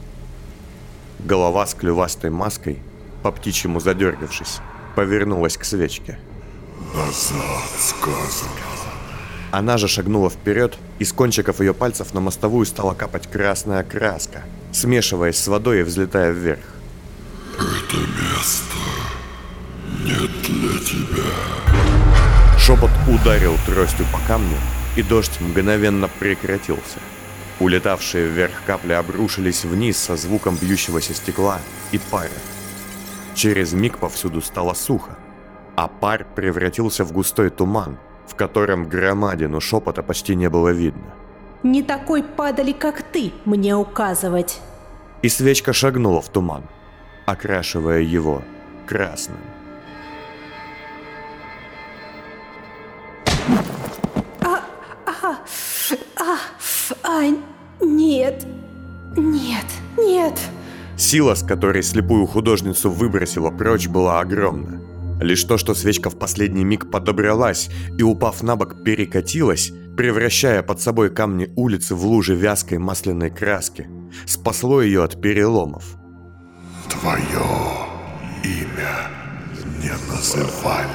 Голова 1.20 1.64
с 1.64 1.72
клювастой 1.72 2.28
маской, 2.28 2.78
по 3.22 3.32
птичьему 3.32 3.80
задергавшись, 3.80 4.60
повернулась 4.96 5.56
к 5.56 5.64
свечке. 5.64 6.18
Назад, 6.94 7.70
сказано. 7.78 8.77
Она 9.50 9.78
же 9.78 9.88
шагнула 9.88 10.28
вперед, 10.28 10.76
и 10.98 11.04
с 11.04 11.12
кончиков 11.12 11.60
ее 11.60 11.72
пальцев 11.72 12.12
на 12.12 12.20
мостовую 12.20 12.66
стала 12.66 12.94
капать 12.94 13.26
красная 13.30 13.82
краска, 13.82 14.42
смешиваясь 14.72 15.38
с 15.38 15.48
водой 15.48 15.80
и 15.80 15.82
взлетая 15.82 16.32
вверх. 16.32 16.64
Это 17.58 17.96
место 17.96 18.76
не 20.04 20.12
для 20.12 20.78
тебя. 20.84 22.58
Шепот 22.58 22.90
ударил 23.08 23.56
тростью 23.66 24.04
по 24.12 24.18
камню, 24.26 24.58
и 24.96 25.02
дождь 25.02 25.40
мгновенно 25.40 26.08
прекратился. 26.08 26.98
Улетавшие 27.58 28.28
вверх 28.28 28.62
капли 28.66 28.92
обрушились 28.92 29.64
вниз 29.64 29.96
со 29.96 30.16
звуком 30.16 30.56
бьющегося 30.56 31.14
стекла 31.14 31.60
и 31.90 31.98
пара. 31.98 32.28
Через 33.34 33.72
миг 33.72 33.98
повсюду 33.98 34.42
стало 34.42 34.74
сухо, 34.74 35.16
а 35.74 35.88
пар 35.88 36.26
превратился 36.36 37.04
в 37.04 37.12
густой 37.12 37.50
туман, 37.50 37.98
в 38.28 38.34
котором 38.34 38.88
громадину 38.88 39.60
шепота 39.60 40.02
почти 40.02 40.36
не 40.36 40.48
было 40.48 40.68
видно. 40.68 41.14
Не 41.62 41.82
такой 41.82 42.22
падали, 42.22 42.72
как 42.72 43.02
ты, 43.02 43.32
мне 43.44 43.74
указывать. 43.74 44.60
И 45.22 45.28
свечка 45.28 45.72
шагнула 45.72 46.20
в 46.20 46.28
туман, 46.28 46.62
окрашивая 47.26 48.00
его 48.00 48.42
красным. 48.86 49.38
А, 57.10 57.22
нет, 57.80 58.46
нет, 59.16 59.66
нет. 59.96 60.38
Сила, 60.96 61.34
с 61.34 61.42
которой 61.42 61.82
слепую 61.82 62.26
художницу 62.26 62.90
выбросила 62.90 63.50
прочь, 63.50 63.88
была 63.88 64.20
огромна. 64.20 64.80
Лишь 65.20 65.44
то, 65.44 65.58
что 65.58 65.74
свечка 65.74 66.10
в 66.10 66.18
последний 66.18 66.64
миг 66.64 66.90
подобралась 66.90 67.70
и, 67.98 68.02
упав 68.02 68.42
на 68.42 68.56
бок, 68.56 68.84
перекатилась, 68.84 69.72
превращая 69.96 70.62
под 70.62 70.80
собой 70.80 71.10
камни 71.10 71.50
улицы 71.56 71.94
в 71.94 72.06
лужи 72.06 72.36
вязкой 72.36 72.78
масляной 72.78 73.30
краски, 73.30 73.88
спасло 74.26 74.80
ее 74.80 75.02
от 75.02 75.20
переломов. 75.20 75.96
Твое 76.88 77.18
имя 78.44 79.10
не 79.82 79.90
называли. 80.08 80.86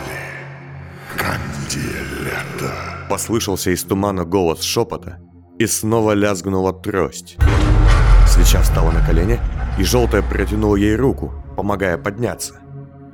Канделета. 1.17 3.05
Послышался 3.09 3.71
из 3.71 3.83
тумана 3.83 4.23
голос 4.23 4.61
шепота, 4.61 5.19
и 5.59 5.67
снова 5.67 6.13
лязгнула 6.13 6.73
трость. 6.73 7.37
Свеча 8.27 8.61
встала 8.61 8.91
на 8.91 9.05
колени, 9.05 9.39
и 9.77 9.83
желтая 9.83 10.23
протянула 10.23 10.77
ей 10.77 10.95
руку, 10.95 11.33
помогая 11.55 11.97
подняться. 11.97 12.62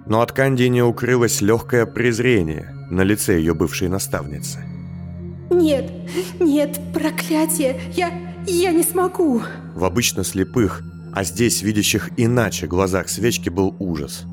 Но 0.09 0.21
от 0.21 0.31
Канди 0.31 0.63
не 0.63 0.81
укрылось 0.81 1.39
легкое 1.39 1.85
презрение 1.85 2.75
на 2.89 3.03
лице 3.03 3.37
ее 3.37 3.53
бывшей 3.53 3.87
наставницы. 3.87 4.59
Нет, 5.51 5.91
нет, 6.39 6.79
проклятие, 6.93 7.79
я, 7.95 8.11
я 8.47 8.71
не 8.71 8.83
смогу. 8.83 9.41
В 9.75 9.85
обычно 9.85 10.23
слепых, 10.23 10.83
а 11.13 11.23
здесь 11.23 11.61
видящих 11.61 12.09
иначе 12.17 12.65
глазах 12.65 13.07
свечки 13.07 13.49
был 13.49 13.75
ужас. 13.79 14.23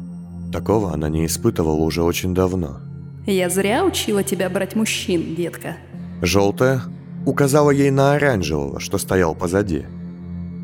Такого 0.50 0.94
она 0.94 1.10
не 1.10 1.26
испытывала 1.26 1.82
уже 1.82 2.02
очень 2.02 2.34
давно. 2.34 2.80
Я 3.26 3.50
зря 3.50 3.84
учила 3.84 4.22
тебя 4.22 4.48
брать 4.48 4.76
мужчин, 4.76 5.34
детка. 5.34 5.76
Желтая 6.22 6.82
указала 7.26 7.70
ей 7.70 7.90
на 7.90 8.14
оранжевого, 8.14 8.80
что 8.80 8.96
стоял 8.96 9.34
позади. 9.34 9.84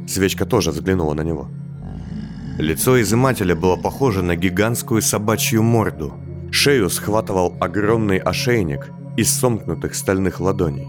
Свечка 0.08 0.46
тоже 0.46 0.70
взглянула 0.70 1.12
на 1.12 1.22
него. 1.22 1.48
Лицо 2.58 3.00
изымателя 3.00 3.56
было 3.56 3.76
похоже 3.76 4.22
на 4.22 4.36
гигантскую 4.36 5.00
собачью 5.00 5.62
морду. 5.62 6.12
Шею 6.50 6.90
схватывал 6.90 7.54
огромный 7.60 8.18
ошейник 8.18 8.90
из 9.16 9.32
сомкнутых 9.32 9.94
стальных 9.94 10.38
ладоней. 10.38 10.86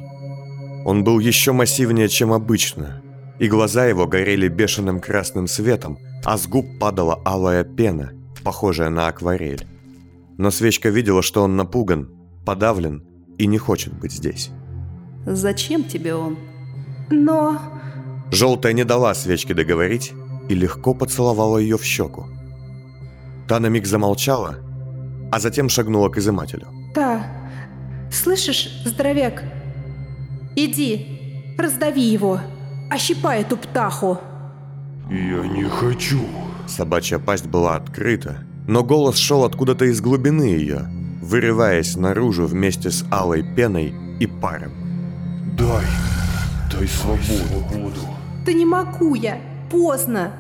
Он 0.86 1.05
был 1.05 1.20
еще 1.20 1.53
массивнее, 1.53 2.10
чем 2.10 2.34
обычно, 2.34 3.01
и 3.39 3.48
глаза 3.48 3.86
его 3.86 4.05
горели 4.08 4.50
бешеным 4.50 5.00
красным 5.00 5.48
светом, 5.48 5.98
а 6.25 6.38
с 6.38 6.48
губ 6.48 6.65
падала 6.79 7.22
алая 7.24 7.63
пена, 7.63 8.12
похожая 8.43 8.89
на 8.89 9.08
акварель. 9.08 9.65
Но 10.38 10.51
свечка 10.51 10.89
видела, 10.89 11.22
что 11.22 11.43
он 11.43 11.55
напуган, 11.55 12.10
подавлен 12.46 13.05
и 13.38 13.48
не 13.48 13.58
хочет 13.58 13.93
быть 13.93 14.12
здесь. 14.12 14.51
Зачем 15.25 15.86
тебе 15.86 16.13
он? 16.13 16.38
Но... 17.10 17.62
Желтая 18.32 18.74
не 18.74 18.84
дала 18.84 19.13
свечке 19.13 19.53
договорить 19.53 20.12
и 20.50 20.55
легко 20.55 20.93
поцеловала 20.93 21.57
ее 21.57 21.77
в 21.77 21.83
щеку. 21.83 22.25
Та 23.47 23.59
на 23.59 23.67
миг 23.67 23.85
замолчала, 23.85 24.55
а 25.31 25.39
затем 25.39 25.69
шагнула 25.69 26.09
к 26.09 26.17
изымателю. 26.17 26.67
Да, 26.95 27.25
слышишь, 28.12 28.69
здоровяк? 28.85 29.43
Иди, 30.55 31.55
раздави 31.57 32.03
его, 32.03 32.39
ощипай 32.89 33.41
эту 33.41 33.57
птаху. 33.57 34.19
Я 35.09 35.47
не 35.47 35.63
хочу. 35.63 36.21
Собачья 36.67 37.19
пасть 37.19 37.47
была 37.47 37.75
открыта, 37.75 38.38
но 38.67 38.83
голос 38.83 39.17
шел 39.17 39.43
откуда-то 39.43 39.85
из 39.85 40.00
глубины 40.01 40.43
ее, 40.43 40.88
вырываясь 41.21 41.95
наружу 41.95 42.45
вместе 42.45 42.89
с 42.89 43.05
алой 43.12 43.43
пеной 43.55 43.93
и 44.19 44.27
паром. 44.27 44.71
Дай, 45.57 45.85
дай 46.71 46.88
свободу. 46.88 48.01
Да 48.45 48.53
не 48.53 48.65
могу 48.65 49.15
я, 49.15 49.39
поздно. 49.74 50.32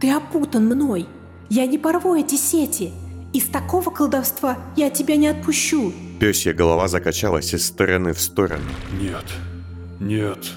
Ты 0.00 0.10
опутан 0.10 0.66
мной. 0.66 1.06
Я 1.48 1.66
не 1.66 1.78
порву 1.78 2.14
эти 2.14 2.34
сети. 2.34 2.92
Из 3.32 3.44
такого 3.44 3.88
колдовства 3.88 4.58
я 4.76 4.90
тебя 4.90 5.16
не 5.16 5.28
отпущу. 5.28 5.94
Пёсья 6.20 6.52
голова 6.52 6.88
закачалась 6.88 7.54
из 7.54 7.66
стороны 7.66 8.12
в 8.12 8.20
сторону. 8.20 8.70
Нет, 9.00 9.24
нет, 9.98 10.50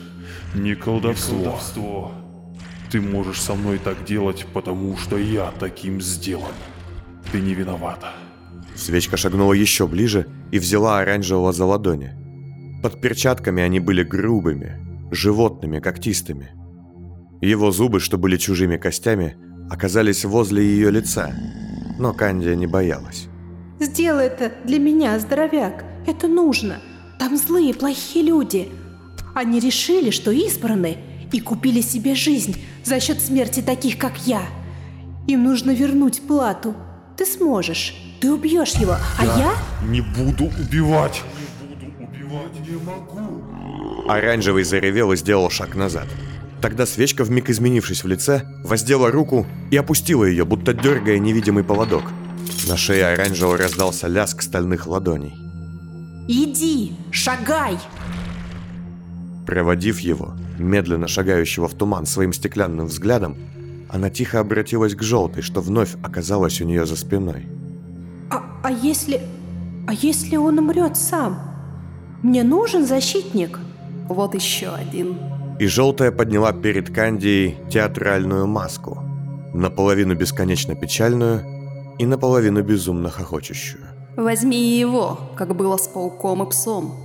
не 0.54 0.76
колдовство. 0.76 2.12
Ты 2.92 3.00
можешь 3.00 3.42
со 3.42 3.56
мной 3.56 3.80
так 3.80 4.04
делать, 4.04 4.46
потому 4.54 4.98
что 4.98 5.18
я 5.18 5.54
таким 5.58 6.02
сделан. 6.02 6.54
Ты 7.32 7.40
не 7.40 7.54
виновата. 7.54 8.12
Свечка 8.76 9.16
шагнула 9.16 9.54
еще 9.54 9.88
ближе 9.88 10.28
и 10.52 10.60
взяла 10.60 11.00
оранжевого 11.00 11.54
за 11.54 11.64
ладони. 11.64 12.12
Под 12.84 13.00
перчатками 13.00 13.64
они 13.64 13.80
были 13.80 14.04
грубыми, 14.04 14.78
животными, 15.12 15.80
когтистыми. 15.80 16.65
Его 17.42 17.72
зубы, 17.72 18.00
что 18.00 18.18
были 18.18 18.38
чужими 18.38 18.78
костями, 18.78 19.38
оказались 19.70 20.26
возле 20.26 20.64
ее 20.64 20.92
лица, 20.92 21.36
но 22.00 22.14
Кандия 22.14 22.56
не 22.56 22.68
боялась. 22.68 23.28
Сделай 23.80 24.28
это 24.28 24.52
для 24.64 24.80
меня, 24.80 25.20
здоровяк. 25.20 25.84
Это 26.08 26.28
нужно. 26.28 26.78
Там 27.20 27.38
злые, 27.38 27.74
плохие 27.74 28.26
люди. 28.26 28.70
Они 29.34 29.60
решили, 29.60 30.12
что 30.12 30.32
избраны, 30.32 30.98
и 31.32 31.40
купили 31.42 31.82
себе 31.82 32.16
жизнь 32.16 32.56
за 32.84 33.00
счет 33.00 33.20
смерти 33.20 33.62
таких, 33.62 33.98
как 33.98 34.26
я. 34.26 34.44
Им 35.28 35.44
нужно 35.44 35.72
вернуть 35.72 36.22
плату. 36.22 36.74
Ты 37.18 37.26
сможешь. 37.26 37.96
Ты 38.22 38.32
убьешь 38.32 38.74
его, 38.76 38.96
а 39.20 39.26
я... 39.40 39.54
Не 39.88 40.02
буду 40.02 40.46
убивать. 40.46 41.22
Не 41.62 41.88
буду 41.88 42.04
убивать. 42.04 42.68
Не 42.68 42.76
могу. 42.86 44.08
Оранжевый 44.08 44.64
заревел 44.64 45.12
и 45.12 45.18
сделал 45.18 45.50
шаг 45.50 45.76
назад. 45.76 46.08
Тогда 46.66 46.88
свечка, 46.88 47.24
вмиг 47.24 47.52
изменившись 47.52 48.04
в 48.04 48.08
лице, 48.08 48.42
воздела 48.64 49.12
руку 49.12 49.46
и 49.70 49.78
опустила 49.78 50.24
ее, 50.24 50.46
будто 50.46 50.74
дергая 50.74 51.20
невидимый 51.20 51.64
поводок. 51.64 52.06
На 52.68 52.76
шее 52.76 53.06
оранжевого 53.06 53.56
раздался 53.56 54.08
лязг 54.08 54.42
стальных 54.42 54.88
ладоней. 54.88 55.36
Иди, 56.28 56.94
шагай! 57.12 57.78
Проводив 59.46 60.00
его, 60.00 60.34
медленно 60.58 61.08
шагающего 61.08 61.68
в 61.68 61.76
туман 61.76 62.08
своим 62.08 62.34
стеклянным 62.34 62.88
взглядом, 62.88 63.38
она 63.92 64.10
тихо 64.10 64.40
обратилась 64.40 64.96
к 64.96 65.04
желтой, 65.04 65.44
что 65.44 65.62
вновь 65.62 65.94
оказалась 66.02 66.62
у 66.62 66.66
нее 66.66 66.88
за 66.88 66.96
спиной. 66.96 67.46
А, 68.32 68.44
а 68.64 68.72
если... 68.72 69.22
А 69.86 69.94
если 69.94 70.36
он 70.36 70.58
умрет 70.58 70.98
сам? 70.98 71.38
Мне 72.24 72.42
нужен 72.42 72.88
защитник. 72.88 73.60
Вот 74.10 74.34
еще 74.34 74.70
один. 74.70 75.35
И 75.60 75.68
желтая 75.68 76.12
подняла 76.12 76.52
перед 76.52 76.94
Кандией 76.94 77.56
театральную 77.70 78.46
маску, 78.46 79.00
наполовину 79.54 80.16
бесконечно 80.16 80.76
печальную 80.76 81.44
и 81.98 82.06
наполовину 82.06 82.62
безумно 82.62 83.10
хохочущую. 83.10 83.84
Возьми 84.18 84.78
его, 84.78 85.18
как 85.36 85.56
было 85.56 85.78
с 85.78 85.88
пауком 85.88 86.44
и 86.44 86.50
псом. 86.50 86.96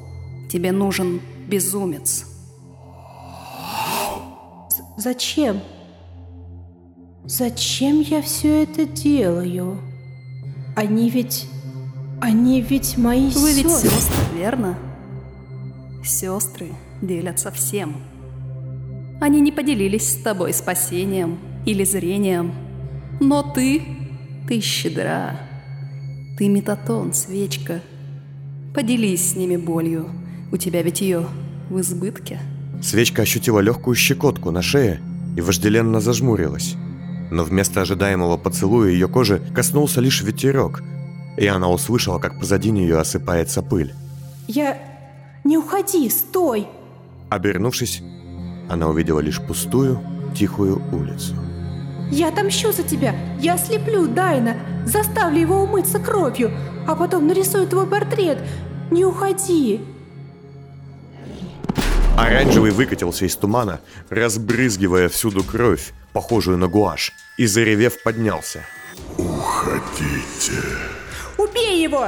Тебе 0.50 0.72
нужен 0.72 1.20
безумец. 1.48 2.26
Зачем? 4.96 5.60
Зачем 7.24 8.00
я 8.00 8.20
все 8.22 8.64
это 8.64 8.84
делаю? 8.84 9.78
Они 10.76 11.08
ведь... 11.10 11.48
Они 12.20 12.60
ведь 12.60 12.98
мои 12.98 13.30
Вы 13.30 13.54
ведь 13.54 13.70
сестры. 13.70 13.90
сестры, 13.90 14.24
верно? 14.36 14.78
Сестры 16.04 16.68
делятся 17.00 17.50
всем. 17.50 17.96
Они 19.20 19.40
не 19.42 19.52
поделились 19.52 20.12
с 20.12 20.22
тобой 20.22 20.54
спасением 20.54 21.38
или 21.66 21.84
зрением. 21.84 22.52
Но 23.20 23.42
ты, 23.42 23.82
ты 24.48 24.60
щедра. 24.60 25.38
Ты 26.38 26.48
метатон, 26.48 27.12
свечка. 27.12 27.82
Поделись 28.74 29.32
с 29.32 29.36
ними 29.36 29.58
болью. 29.58 30.08
У 30.50 30.56
тебя 30.56 30.82
ведь 30.82 31.02
ее 31.02 31.26
в 31.68 31.80
избытке. 31.80 32.40
Свечка 32.82 33.22
ощутила 33.22 33.60
легкую 33.60 33.94
щекотку 33.94 34.50
на 34.50 34.62
шее 34.62 35.00
и 35.36 35.42
вожделенно 35.42 36.00
зажмурилась. 36.00 36.76
Но 37.30 37.44
вместо 37.44 37.82
ожидаемого 37.82 38.38
поцелуя 38.38 38.88
ее 38.88 39.06
кожи 39.06 39.40
коснулся 39.54 40.00
лишь 40.00 40.22
ветерок, 40.22 40.82
и 41.36 41.46
она 41.46 41.68
услышала, 41.68 42.18
как 42.18 42.40
позади 42.40 42.70
нее 42.70 42.98
осыпается 42.98 43.62
пыль. 43.62 43.92
Я... 44.48 44.78
Не 45.44 45.56
уходи, 45.56 46.08
стой! 46.10 46.66
Обернувшись, 47.30 48.02
она 48.70 48.88
увидела 48.88 49.18
лишь 49.18 49.40
пустую, 49.40 50.00
тихую 50.34 50.80
улицу. 50.92 51.34
Я 52.10 52.28
отомщу 52.28 52.72
за 52.72 52.84
тебя! 52.84 53.14
Я 53.40 53.54
ослеплю 53.54 54.06
Дайна! 54.06 54.56
Заставлю 54.86 55.40
его 55.40 55.62
умыться 55.62 55.98
кровью, 55.98 56.52
а 56.86 56.94
потом 56.94 57.26
нарисую 57.26 57.66
твой 57.66 57.86
портрет! 57.86 58.38
Не 58.90 59.04
уходи! 59.04 59.80
Оранжевый 62.16 62.70
выкатился 62.70 63.24
из 63.24 63.34
тумана, 63.34 63.80
разбрызгивая 64.08 65.08
всюду 65.08 65.42
кровь, 65.42 65.92
похожую 66.12 66.56
на 66.56 66.68
гуашь, 66.68 67.12
и 67.38 67.46
заревев 67.46 68.02
поднялся. 68.02 68.64
Уходите. 69.18 70.62
Убей 71.38 71.82
его! 71.82 72.06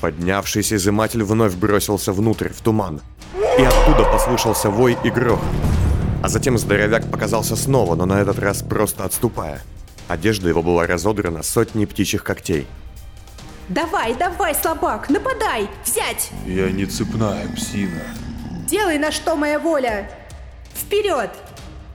Поднявшийся 0.00 0.76
изыматель 0.76 1.22
вновь 1.22 1.54
бросился 1.54 2.12
внутрь, 2.12 2.50
в 2.50 2.60
туман. 2.60 3.00
И 3.58 3.62
оттуда 3.62 4.04
послышался 4.04 4.68
вой 4.68 4.98
и 5.04 5.10
грохот. 5.10 5.44
А 6.22 6.28
затем 6.28 6.58
здоровяк 6.58 7.10
показался 7.10 7.54
снова, 7.54 7.94
но 7.94 8.06
на 8.06 8.20
этот 8.20 8.38
раз 8.38 8.62
просто 8.62 9.04
отступая. 9.04 9.60
Одежда 10.08 10.48
его 10.48 10.62
была 10.62 10.86
разодрана 10.86 11.42
сотней 11.42 11.86
птичьих 11.86 12.24
когтей. 12.24 12.66
Давай, 13.68 14.14
давай, 14.14 14.54
слабак, 14.54 15.08
нападай! 15.08 15.68
Взять! 15.84 16.30
Я 16.46 16.70
не 16.70 16.84
цепная 16.84 17.46
псина. 17.54 18.02
Делай, 18.68 18.98
на 18.98 19.10
что 19.10 19.36
моя 19.36 19.58
воля! 19.58 20.10
Вперед! 20.74 21.30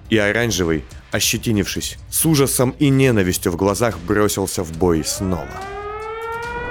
И 0.10 0.18
оранжевый, 0.18 0.84
ощетинившись, 1.12 1.98
с 2.10 2.26
ужасом 2.26 2.72
и 2.80 2.90
ненавистью 2.90 3.52
в 3.52 3.56
глазах 3.56 4.00
бросился 4.00 4.64
в 4.64 4.76
бой 4.78 5.04
снова. 5.06 5.48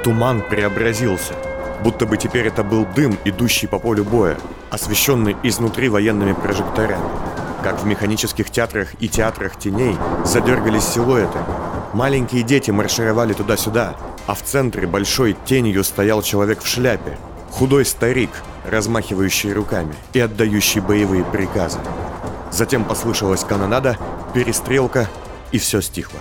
Туман 0.03 0.43
преобразился, 0.43 1.35
будто 1.83 2.07
бы 2.07 2.17
теперь 2.17 2.47
это 2.47 2.63
был 2.63 2.87
дым, 2.95 3.19
идущий 3.25 3.67
по 3.67 3.79
полю 3.79 4.05
боя, 4.05 4.37
освещенный 4.71 5.37
изнутри 5.43 5.89
военными 5.89 6.33
прожекторами. 6.33 7.03
Как 7.63 7.81
в 7.81 7.87
механических 7.87 8.51
театрах 8.51 8.89
и 9.01 9.09
театрах 9.09 9.59
теней 9.59 9.97
задергались 10.25 10.85
силуэты. 10.85 11.39
Маленькие 11.93 12.43
дети 12.43 12.71
маршировали 12.71 13.33
туда-сюда, 13.33 13.97
а 14.27 14.35
в 14.35 14.43
центре 14.43 14.87
большой 14.87 15.37
тенью 15.45 15.83
стоял 15.85 16.23
человек 16.23 16.63
в 16.63 16.67
шляпе. 16.67 17.19
Худой 17.51 17.85
старик, 17.85 18.31
размахивающий 18.65 19.53
руками 19.53 19.95
и 20.13 20.21
отдающий 20.21 20.81
боевые 20.81 21.25
приказы. 21.25 21.79
Затем 22.51 22.85
послышалась 22.85 23.45
канонада, 23.45 23.99
перестрелка, 24.35 25.09
и 25.51 25.59
все 25.59 25.81
стихло. 25.81 26.21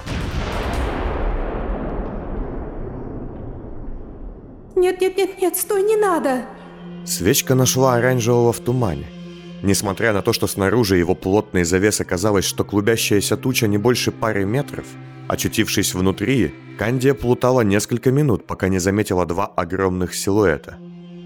Нет, 4.87 5.01
нет, 5.01 5.17
нет, 5.17 5.41
нет, 5.41 5.57
стой, 5.57 5.83
не 5.83 5.97
надо! 5.97 6.45
Свечка 7.03 7.55
нашла 7.55 7.95
оранжевого 7.95 8.53
в 8.53 8.61
тумане. 8.61 9.07
Несмотря 9.61 10.13
на 10.13 10.21
то, 10.21 10.31
что 10.31 10.47
снаружи 10.47 10.95
его 10.95 11.13
плотной 11.13 11.65
завесы 11.65 12.05
казалось, 12.05 12.45
что 12.45 12.63
клубящаяся 12.63 13.35
туча 13.35 13.67
не 13.67 13.77
больше 13.77 14.13
пары 14.13 14.45
метров, 14.45 14.85
очутившись 15.27 15.93
внутри, 15.93 16.55
Кандия 16.79 17.13
плутала 17.13 17.61
несколько 17.61 18.11
минут, 18.11 18.47
пока 18.47 18.69
не 18.69 18.79
заметила 18.79 19.25
два 19.25 19.47
огромных 19.47 20.15
силуэта. 20.15 20.77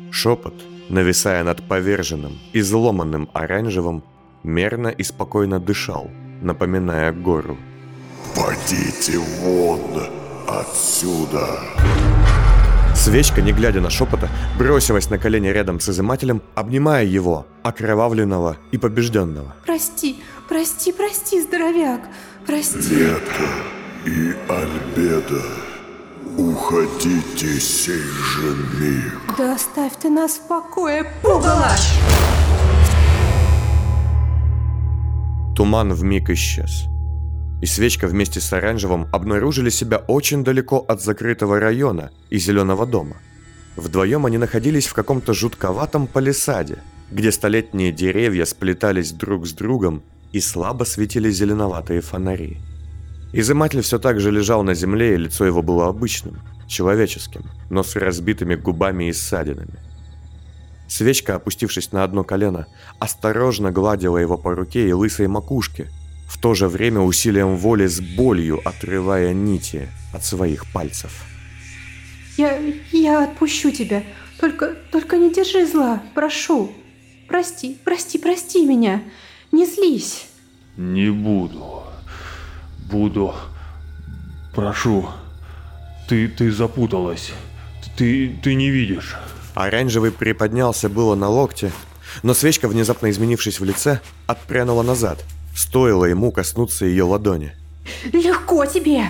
Шепот, 0.09 0.55
нависая 0.89 1.43
над 1.43 1.61
поверженным, 1.67 2.39
изломанным 2.53 3.29
оранжевым, 3.31 4.03
мерно 4.41 4.87
и 4.87 5.03
спокойно 5.03 5.59
дышал, 5.59 6.09
напоминая 6.41 7.11
гору. 7.11 7.57
«Подите 8.35 9.19
вон 9.19 10.01
отсюда!» 10.47 11.59
Свечка, 13.01 13.41
не 13.41 13.51
глядя 13.51 13.81
на 13.81 13.89
шепота, 13.89 14.29
бросилась 14.59 15.09
на 15.09 15.17
колени 15.17 15.47
рядом 15.47 15.79
с 15.79 15.89
изымателем, 15.89 16.43
обнимая 16.53 17.03
его, 17.03 17.47
окровавленного 17.63 18.57
и 18.71 18.77
побежденного. 18.77 19.55
Прости, 19.65 20.17
прости, 20.47 20.91
прости, 20.91 21.41
здоровяк, 21.41 22.01
прости. 22.45 22.77
Метка 22.77 23.47
и 24.05 24.35
Альбеда, 24.47 25.41
уходите 26.37 27.59
сей 27.59 28.03
же 28.03 28.55
миг. 28.79 29.35
Да 29.35 29.55
оставь 29.55 29.93
ты 29.99 30.11
нас 30.11 30.33
в 30.33 30.47
покое, 30.47 31.03
пугало! 31.23 31.71
Туман 35.55 35.91
вмиг 35.91 36.29
исчез. 36.29 36.90
И 37.61 37.67
свечка 37.67 38.07
вместе 38.07 38.41
с 38.41 38.51
оранжевым 38.53 39.07
обнаружили 39.11 39.69
себя 39.69 39.97
очень 39.97 40.43
далеко 40.43 40.77
от 40.77 41.01
закрытого 41.01 41.59
района 41.59 42.11
и 42.29 42.39
зеленого 42.39 42.85
дома. 42.87 43.17
Вдвоем 43.75 44.25
они 44.25 44.37
находились 44.37 44.87
в 44.87 44.93
каком-то 44.93 45.33
жутковатом 45.33 46.07
палисаде, 46.07 46.79
где 47.11 47.31
столетние 47.31 47.91
деревья 47.91 48.45
сплетались 48.45 49.11
друг 49.11 49.45
с 49.45 49.53
другом 49.53 50.01
и 50.31 50.39
слабо 50.39 50.85
светили 50.85 51.29
зеленоватые 51.29 52.01
фонари. 52.01 52.57
Изыматель 53.33 53.81
все 53.81 53.99
так 53.99 54.19
же 54.19 54.31
лежал 54.31 54.63
на 54.63 54.73
земле, 54.73 55.13
и 55.13 55.17
лицо 55.17 55.45
его 55.45 55.61
было 55.61 55.87
обычным, 55.87 56.41
человеческим, 56.67 57.45
но 57.69 57.83
с 57.83 57.95
разбитыми 57.95 58.55
губами 58.55 59.05
и 59.05 59.13
ссадинами. 59.13 59.79
Свечка, 60.87 61.35
опустившись 61.35 61.93
на 61.93 62.03
одно 62.03 62.25
колено, 62.25 62.67
осторожно 62.99 63.71
гладила 63.71 64.17
его 64.17 64.37
по 64.37 64.53
руке 64.53 64.89
и 64.89 64.91
лысой 64.91 65.27
макушке, 65.27 65.89
в 66.31 66.37
то 66.37 66.53
же 66.53 66.69
время 66.69 67.01
усилием 67.01 67.57
воли 67.57 67.87
с 67.87 67.99
болью 67.99 68.61
отрывая 68.63 69.33
нити 69.33 69.89
от 70.13 70.23
своих 70.23 70.65
пальцев. 70.71 71.25
Я, 72.37 72.57
я 72.93 73.25
отпущу 73.25 73.69
тебя. 73.71 74.03
Только, 74.39 74.75
только 74.91 75.17
не 75.17 75.33
держи 75.33 75.67
зла, 75.67 76.01
прошу. 76.15 76.71
Прости, 77.27 77.77
прости, 77.83 78.17
прости 78.17 78.65
меня. 78.65 79.03
Не 79.51 79.65
злись. 79.65 80.27
Не 80.77 81.11
буду. 81.11 81.83
Буду. 82.89 83.35
Прошу. 84.55 85.09
Ты, 86.07 86.29
ты 86.29 86.49
запуталась. 86.49 87.33
Ты, 87.97 88.39
ты 88.41 88.55
не 88.55 88.69
видишь. 88.69 89.17
Оранжевый 89.53 90.13
приподнялся 90.13 90.87
было 90.87 91.15
на 91.15 91.27
локте, 91.27 91.73
но 92.23 92.33
свечка, 92.33 92.69
внезапно 92.69 93.09
изменившись 93.09 93.59
в 93.59 93.65
лице, 93.65 93.99
отпрянула 94.27 94.81
назад. 94.81 95.25
Стоило 95.55 96.05
ему 96.05 96.31
коснуться 96.31 96.85
ее 96.85 97.03
ладони. 97.03 97.53
Легко 98.11 98.65
тебе! 98.65 99.05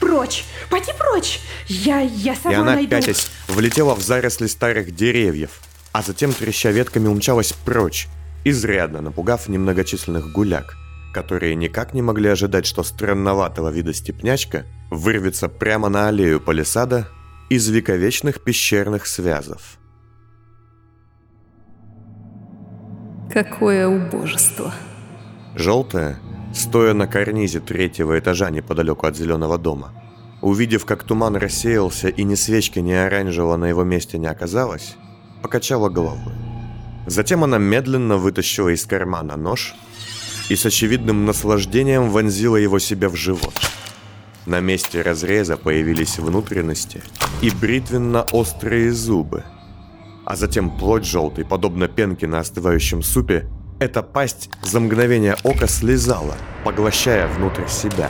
Прочь! 0.00 0.44
Пойди 0.70 0.92
прочь! 0.98 1.40
Я, 1.66 2.00
я 2.00 2.34
сама 2.34 2.52
И 2.54 2.56
она, 2.56 2.74
найду... 2.74 2.90
пятясь, 2.90 3.28
влетела 3.48 3.94
в 3.94 4.00
заросли 4.00 4.46
старых 4.46 4.94
деревьев, 4.94 5.60
а 5.92 6.02
затем, 6.02 6.32
треща 6.32 6.70
ветками, 6.70 7.08
умчалась 7.08 7.52
прочь, 7.52 8.08
изрядно 8.44 9.00
напугав 9.00 9.48
немногочисленных 9.48 10.32
гуляк, 10.32 10.76
которые 11.12 11.54
никак 11.54 11.94
не 11.94 12.02
могли 12.02 12.28
ожидать, 12.28 12.66
что 12.66 12.82
странноватого 12.82 13.70
вида 13.70 13.94
степнячка 13.94 14.66
вырвется 14.90 15.48
прямо 15.48 15.88
на 15.88 16.08
аллею 16.08 16.40
палисада 16.40 17.08
из 17.48 17.68
вековечных 17.68 18.42
пещерных 18.42 19.06
связов. 19.06 19.78
Какое 23.32 23.88
убожество. 23.88 24.72
Желтая, 25.56 26.18
стоя 26.52 26.92
на 26.92 27.06
карнизе 27.06 27.60
третьего 27.60 28.18
этажа 28.18 28.50
неподалеку 28.50 29.06
от 29.06 29.16
зеленого 29.16 29.56
дома, 29.56 29.90
увидев, 30.42 30.84
как 30.84 31.02
туман 31.02 31.34
рассеялся 31.34 32.08
и 32.08 32.24
ни 32.24 32.34
свечки, 32.34 32.78
ни 32.78 32.92
оранжевого 32.92 33.56
на 33.56 33.64
его 33.64 33.82
месте 33.82 34.18
не 34.18 34.26
оказалось, 34.26 34.96
покачала 35.42 35.88
головой. 35.88 36.34
Затем 37.06 37.42
она 37.42 37.56
медленно 37.56 38.18
вытащила 38.18 38.68
из 38.68 38.84
кармана 38.84 39.38
нож 39.38 39.74
и 40.50 40.56
с 40.56 40.66
очевидным 40.66 41.24
наслаждением 41.24 42.10
вонзила 42.10 42.56
его 42.56 42.78
себе 42.78 43.08
в 43.08 43.16
живот. 43.16 43.54
На 44.44 44.60
месте 44.60 45.00
разреза 45.00 45.56
появились 45.56 46.18
внутренности 46.18 47.02
и 47.40 47.48
бритвенно-острые 47.48 48.92
зубы. 48.92 49.42
А 50.26 50.36
затем 50.36 50.76
плоть 50.76 51.06
желтой, 51.06 51.46
подобно 51.46 51.88
пенке 51.88 52.26
на 52.26 52.40
остывающем 52.40 53.02
супе, 53.02 53.48
эта 53.78 54.02
пасть 54.02 54.50
за 54.62 54.80
мгновение 54.80 55.36
ока 55.44 55.66
слезала, 55.66 56.36
поглощая 56.64 57.28
внутрь 57.28 57.66
себя. 57.68 58.08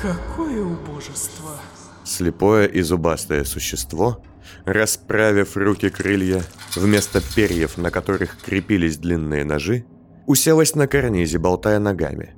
Какое 0.00 0.62
убожество. 0.62 1.58
Слепое 2.04 2.66
и 2.66 2.82
зубастое 2.82 3.44
существо, 3.44 4.22
расправив 4.64 5.56
руки 5.56 5.88
крылья, 5.88 6.42
вместо 6.74 7.20
перьев, 7.20 7.76
на 7.78 7.90
которых 7.90 8.38
крепились 8.42 8.98
длинные 8.98 9.44
ножи, 9.44 9.84
уселась 10.26 10.74
на 10.74 10.86
карнизе, 10.86 11.38
болтая 11.38 11.78
ногами. 11.78 12.34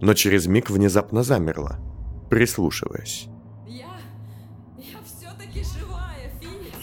Но 0.00 0.14
через 0.14 0.46
миг 0.46 0.70
внезапно 0.70 1.22
замерла, 1.22 1.78
прислушиваясь. 2.30 3.26
Я... 3.66 3.86
я 4.76 4.98
все-таки 5.04 5.64
живая, 5.64 6.30
Феникс. 6.40 6.76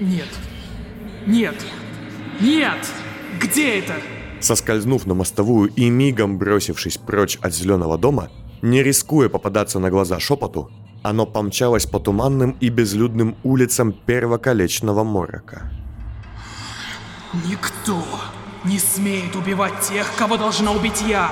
Нет. 0.00 0.28
Нет. 1.26 1.54
Нет! 1.54 1.83
Где 3.40 3.78
это? 3.78 3.94
Соскользнув 4.40 5.06
на 5.06 5.14
мостовую 5.14 5.70
и 5.70 5.88
мигом 5.88 6.38
бросившись 6.38 6.98
прочь 6.98 7.38
от 7.40 7.54
зеленого 7.54 7.98
дома, 7.98 8.30
не 8.62 8.82
рискуя 8.82 9.28
попадаться 9.28 9.78
на 9.78 9.90
глаза 9.90 10.20
шепоту, 10.20 10.70
оно 11.02 11.26
помчалось 11.26 11.86
по 11.86 12.00
туманным 12.00 12.56
и 12.60 12.68
безлюдным 12.68 13.36
улицам 13.42 13.92
первоколечного 13.92 15.04
морока. 15.04 15.70
Никто 17.48 18.02
не 18.64 18.78
смеет 18.78 19.36
убивать 19.36 19.80
тех, 19.80 20.10
кого 20.16 20.36
должна 20.36 20.72
убить 20.72 21.02
я. 21.06 21.30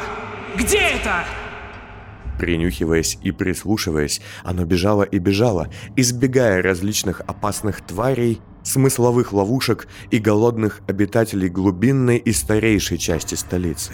Где 0.56 0.78
это? 0.78 1.24
Принюхиваясь 2.42 3.20
и 3.22 3.30
прислушиваясь, 3.30 4.20
оно 4.42 4.64
бежало 4.64 5.04
и 5.04 5.20
бежало, 5.20 5.68
избегая 5.94 6.60
различных 6.60 7.20
опасных 7.20 7.82
тварей 7.82 8.40
смысловых 8.64 9.32
ловушек 9.32 9.86
и 10.10 10.18
голодных 10.18 10.80
обитателей 10.88 11.48
глубинной 11.48 12.16
и 12.16 12.32
старейшей 12.32 12.98
части 12.98 13.36
столицы. 13.36 13.92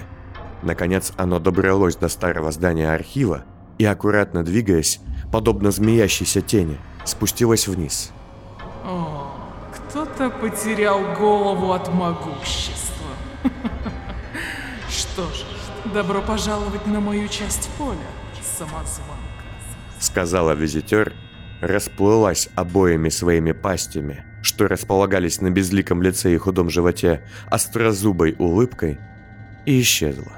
Наконец 0.63 1.13
оно 1.19 1.41
добралось 1.41 1.97
до 1.97 2.09
старого 2.09 2.51
здания 2.51 2.91
архива 2.91 3.45
и, 3.77 3.85
аккуратно 3.85 4.43
двигаясь, 4.43 5.01
подобно 5.31 5.71
змеящейся 5.71 6.41
тени, 6.41 6.79
спустилось 7.05 7.69
вниз. 7.69 8.13
О, 8.83 9.31
кто-то 9.75 10.31
потерял 10.31 11.03
голову 11.19 11.75
от 11.75 11.93
могущества. 11.93 13.11
Что 14.89 15.25
ж, 15.25 15.45
добро 15.93 16.23
пожаловать 16.23 16.87
на 16.87 17.01
мою 17.01 17.29
часть 17.29 17.69
поля, 17.77 17.99
самозванка. 18.59 19.45
Сказала 20.01 20.53
визитер, 20.53 21.13
расплылась 21.61 22.49
обоими 22.55 23.09
своими 23.09 23.53
пастями, 23.53 24.25
что 24.43 24.69
располагались 24.69 25.41
на 25.41 25.51
безликом 25.51 26.03
лице 26.03 26.35
и 26.35 26.39
худом 26.39 26.71
животе, 26.71 27.23
острозубой 27.47 28.35
улыбкой, 28.39 28.99
и 29.67 29.81
исчезла. 29.81 30.33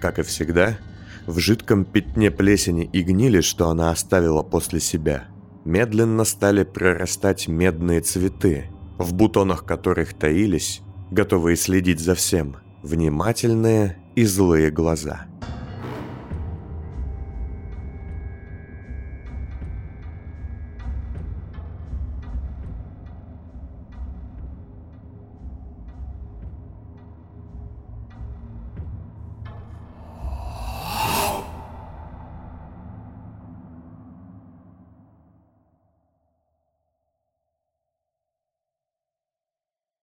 Как 0.00 0.18
и 0.18 0.22
всегда, 0.22 0.78
в 1.26 1.38
жидком 1.38 1.84
пятне 1.84 2.30
плесени 2.30 2.88
и 2.92 3.02
гнили, 3.02 3.40
что 3.40 3.68
она 3.68 3.90
оставила 3.90 4.42
после 4.42 4.80
себя, 4.80 5.24
медленно 5.64 6.24
стали 6.24 6.62
прорастать 6.64 7.48
медные 7.48 8.00
цветы, 8.00 8.70
в 8.98 9.14
бутонах 9.14 9.64
которых 9.64 10.14
таились, 10.14 10.80
готовые 11.10 11.56
следить 11.56 12.00
за 12.00 12.14
всем, 12.14 12.56
внимательные 12.82 13.98
и 14.14 14.24
злые 14.24 14.70
глаза– 14.70 15.26